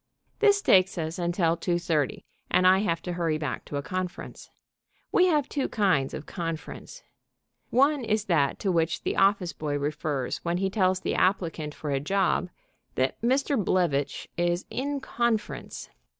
[0.39, 4.49] This takes us until two thirty, and I have to hurry back to a conference.
[5.11, 7.03] We have two kinds of "conference."
[7.69, 11.91] One is that to which the office boy refers when he tells the applicant for
[11.91, 12.49] a job
[12.95, 13.63] that Mr.
[13.63, 15.91] Blevitch is "in conference."